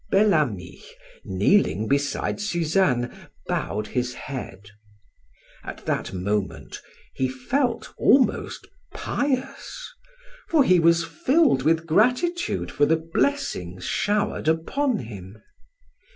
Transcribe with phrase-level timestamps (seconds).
[0.09, 0.81] Bel Ami,
[1.23, 4.71] kneeling beside Suzanne, bowed his head.
[5.63, 6.81] At that moment
[7.13, 9.93] he felt almost pious,
[10.49, 15.39] for he was filled with gratitude for the blessings showered upon him.